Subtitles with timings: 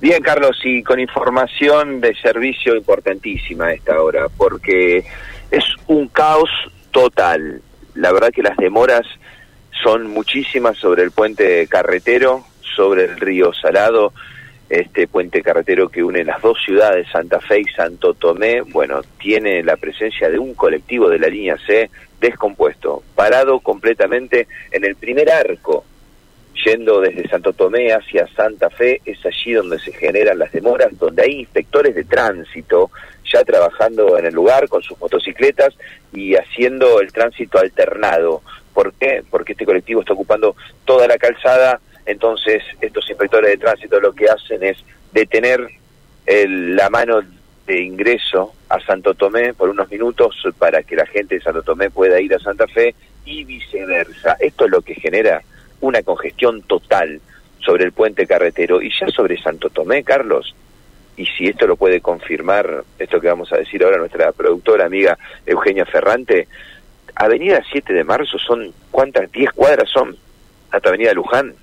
[0.00, 5.04] Bien, Carlos, y con información de servicio importantísima a esta hora, porque
[5.50, 6.48] es un caos
[6.90, 7.60] total.
[7.94, 9.06] La verdad que las demoras
[9.82, 14.14] son muchísimas sobre el puente carretero, sobre el río Salado,
[14.70, 19.62] este puente carretero que une las dos ciudades, Santa Fe y Santo Tomé, bueno, tiene
[19.62, 21.90] la presencia de un colectivo de la línea C
[22.20, 25.84] descompuesto, parado completamente en el primer arco
[26.54, 31.22] yendo desde Santo Tomé hacia Santa Fe, es allí donde se generan las demoras, donde
[31.22, 32.90] hay inspectores de tránsito
[33.24, 35.74] ya trabajando en el lugar con sus motocicletas
[36.12, 38.42] y haciendo el tránsito alternado.
[38.74, 39.22] ¿Por qué?
[39.30, 44.28] Porque este colectivo está ocupando toda la calzada, entonces estos inspectores de tránsito lo que
[44.28, 44.78] hacen es
[45.12, 45.68] detener
[46.26, 47.20] la mano
[47.66, 51.90] de ingreso a Santo Tomé por unos minutos para que la gente de Santo Tomé
[51.90, 52.94] pueda ir a Santa Fe
[53.24, 54.36] y viceversa.
[54.40, 55.42] Esto es lo que genera
[55.80, 57.20] una congestión total
[57.58, 60.54] sobre el puente carretero y ya sobre Santo Tomé, Carlos,
[61.16, 65.18] y si esto lo puede confirmar, esto que vamos a decir ahora nuestra productora amiga
[65.44, 66.48] Eugenia Ferrante,
[67.14, 69.30] Avenida 7 de Marzo son, ¿cuántas?
[69.30, 70.16] 10 cuadras son
[70.70, 71.54] hasta Avenida Luján.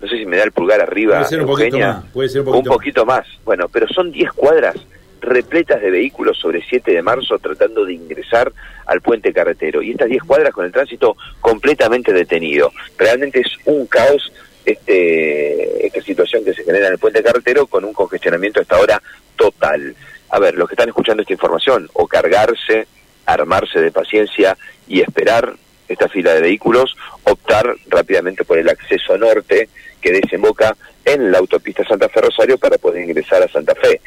[0.00, 1.70] No sé si me da el pulgar arriba, puede ser un Eugenia.
[1.70, 3.26] Poquito más, puede ser un poquito, un poquito más.
[3.44, 4.76] Bueno, pero son 10 cuadras
[5.20, 8.52] repletas de vehículos sobre 7 de marzo tratando de ingresar
[8.86, 9.82] al puente carretero.
[9.82, 12.72] Y estas 10 cuadras con el tránsito completamente detenido.
[12.96, 14.32] Realmente es un caos
[14.64, 19.02] este, esta situación que se genera en el puente carretero con un congestionamiento hasta ahora
[19.36, 19.94] total.
[20.30, 22.86] A ver, los que están escuchando esta información, o cargarse,
[23.26, 25.54] armarse de paciencia y esperar
[25.88, 29.68] esta fila de vehículos, optar rápidamente por el acceso norte
[30.00, 34.00] que desemboca en la autopista Santa Fe Rosario para poder ingresar a Santa Fe.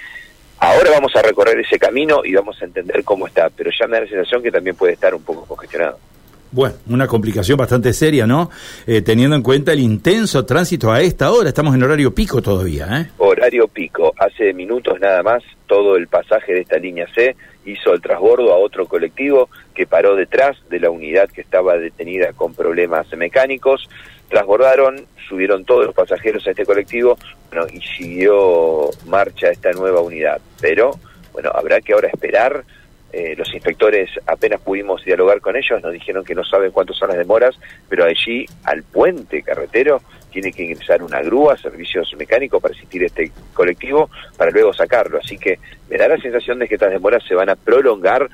[0.64, 3.97] Ahora vamos a recorrer ese camino y vamos a entender cómo está, pero ya me
[3.97, 6.00] da la sensación que también puede estar un poco congestionado.
[6.53, 8.50] Bueno, una complicación bastante seria, ¿no?
[8.88, 12.88] Eh, teniendo en cuenta el intenso tránsito a esta hora, estamos en horario pico todavía,
[12.97, 13.08] ¿eh?
[13.17, 18.00] Horario pico, hace minutos nada más, todo el pasaje de esta línea C hizo el
[18.00, 23.06] trasbordo a otro colectivo que paró detrás de la unidad que estaba detenida con problemas
[23.18, 23.90] mecánicos,
[24.29, 27.17] trasbordaron, subieron todos los pasajeros a este colectivo,
[27.51, 30.41] bueno, y siguió marcha esta nueva unidad.
[30.61, 30.91] Pero,
[31.31, 32.63] bueno, habrá que ahora esperar.
[33.11, 37.09] Eh, los inspectores apenas pudimos dialogar con ellos, nos dijeron que no saben cuántas son
[37.09, 37.56] las demoras,
[37.88, 40.01] pero allí al puente carretero
[40.31, 45.19] tiene que ingresar una grúa, servicios mecánicos para asistir este colectivo, para luego sacarlo.
[45.19, 45.59] Así que
[45.91, 48.28] me da la sensación de que estas demoras se van a prolongar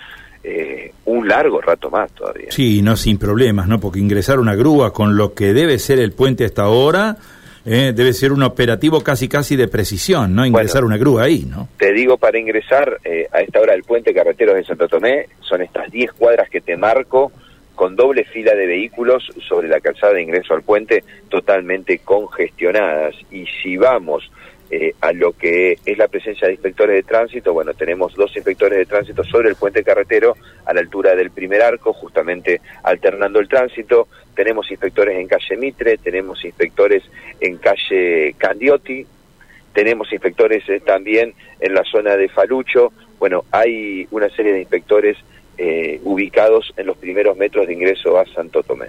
[0.43, 2.51] eh, un largo rato más todavía.
[2.51, 3.79] Sí, no sin problemas, ¿no?
[3.79, 7.17] Porque ingresar una grúa con lo que debe ser el puente hasta ahora,
[7.65, 10.45] eh, debe ser un operativo casi casi de precisión, ¿no?
[10.45, 11.67] Ingresar una grúa ahí, ¿no?
[11.77, 15.61] Te digo, para ingresar eh, a esta hora del puente carretero de Santo Tomé, son
[15.61, 17.31] estas 10 cuadras que te marco
[17.75, 23.15] con doble fila de vehículos sobre la calzada de ingreso al puente totalmente congestionadas.
[23.31, 24.29] Y si vamos
[24.71, 28.77] eh, a lo que es la presencia de inspectores de tránsito, bueno, tenemos dos inspectores
[28.77, 30.35] de tránsito sobre el puente carretero
[30.65, 34.07] a la altura del primer arco, justamente alternando el tránsito.
[34.35, 37.03] Tenemos inspectores en calle Mitre, tenemos inspectores
[37.39, 39.05] en calle Candiotti,
[39.73, 42.91] tenemos inspectores eh, también en la zona de Falucho.
[43.17, 45.17] Bueno, hay una serie de inspectores
[45.57, 48.87] eh, ubicados en los primeros metros de ingreso a Santo Tomé.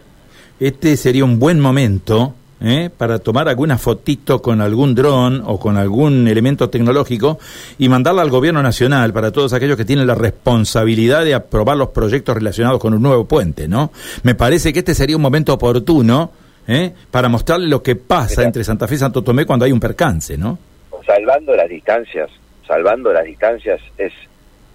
[0.61, 2.91] Este sería un buen momento ¿eh?
[2.97, 7.39] para tomar alguna fotito con algún dron o con algún elemento tecnológico
[7.79, 11.89] y mandarla al gobierno nacional para todos aquellos que tienen la responsabilidad de aprobar los
[11.89, 13.91] proyectos relacionados con un nuevo puente, ¿no?
[14.23, 16.31] Me parece que este sería un momento oportuno
[16.67, 16.93] ¿eh?
[17.11, 20.37] para mostrarle lo que pasa entre Santa Fe y Santo Tomé cuando hay un percance,
[20.37, 20.59] ¿no?
[21.07, 22.31] Salvando las distancias,
[22.67, 24.13] salvando las distancias es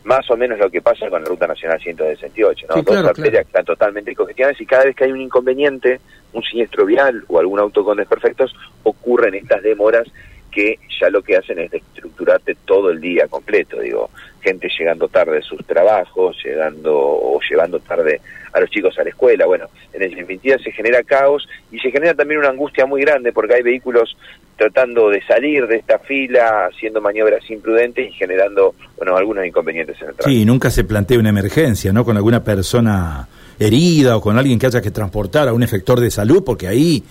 [0.06, 2.82] más o menos lo que pasa con la Ruta Nacional 168, ¿no?
[2.82, 6.00] Dos arterias que están totalmente congestionadas y cada vez que hay un inconveniente,
[6.34, 10.08] un siniestro vial o algún auto con desperfectos, ocurren estas demoras
[10.56, 14.10] que ya lo que hacen es estructurarte todo el día completo, digo,
[14.42, 18.22] gente llegando tarde de sus trabajos, llegando o llevando tarde
[18.54, 22.14] a los chicos a la escuela, bueno, en definitiva se genera caos y se genera
[22.14, 24.16] también una angustia muy grande porque hay vehículos
[24.56, 30.08] tratando de salir de esta fila, haciendo maniobras imprudentes y generando, bueno, algunos inconvenientes en
[30.08, 30.30] el tránsito.
[30.30, 32.06] Sí, nunca se plantea una emergencia, ¿no?
[32.06, 33.28] Con alguna persona
[33.60, 37.04] herida o con alguien que haya que transportar a un efector de salud, porque ahí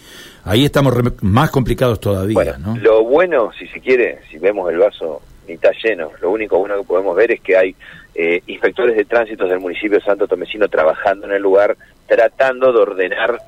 [0.44, 2.56] ahí estamos más complicados todavía.
[2.58, 2.76] ¿no?
[2.76, 6.84] Lo bueno, si se quiere, si vemos el vaso mitad lleno, lo único bueno que
[6.84, 7.74] podemos ver es que hay
[8.14, 11.76] eh, inspectores de tránsito del municipio de Santo Tomecino trabajando en el lugar,
[12.06, 13.38] tratando de ordenar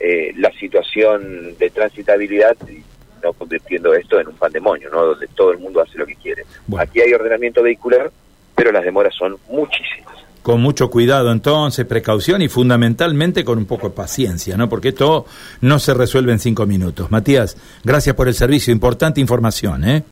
[0.00, 2.82] eh, la situación de transitabilidad y
[3.22, 5.04] no convirtiendo esto en un pandemonio, ¿no?
[5.04, 6.44] donde todo el mundo hace lo que quiere.
[6.78, 8.10] Aquí hay ordenamiento vehicular,
[8.54, 13.90] pero las demoras son muchísimas con mucho cuidado entonces, precaución y fundamentalmente con un poco
[13.90, 14.66] de paciencia, ¿no?
[14.66, 15.26] Porque esto
[15.60, 17.10] no se resuelve en cinco minutos.
[17.10, 20.04] Matías, gracias por el servicio, importante información, ¿eh?